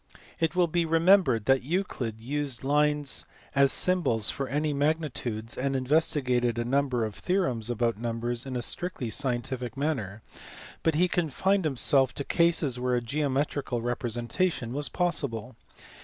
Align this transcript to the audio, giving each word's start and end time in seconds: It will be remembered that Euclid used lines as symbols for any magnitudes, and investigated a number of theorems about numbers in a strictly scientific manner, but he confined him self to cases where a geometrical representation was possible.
It 0.39 0.55
will 0.55 0.65
be 0.65 0.83
remembered 0.83 1.45
that 1.45 1.61
Euclid 1.61 2.19
used 2.19 2.63
lines 2.63 3.23
as 3.53 3.71
symbols 3.71 4.31
for 4.31 4.47
any 4.47 4.73
magnitudes, 4.73 5.55
and 5.55 5.75
investigated 5.75 6.57
a 6.57 6.65
number 6.65 7.05
of 7.05 7.13
theorems 7.13 7.69
about 7.69 7.99
numbers 7.99 8.47
in 8.47 8.55
a 8.55 8.63
strictly 8.63 9.11
scientific 9.11 9.77
manner, 9.77 10.23
but 10.81 10.95
he 10.95 11.07
confined 11.07 11.67
him 11.67 11.77
self 11.77 12.15
to 12.15 12.23
cases 12.23 12.79
where 12.79 12.95
a 12.95 13.01
geometrical 13.01 13.79
representation 13.83 14.73
was 14.73 14.89
possible. 14.89 15.55